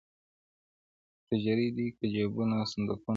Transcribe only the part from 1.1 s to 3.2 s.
تجرۍ دي که جېبونه صندوقونه-